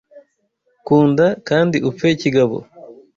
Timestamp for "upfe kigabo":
1.89-2.57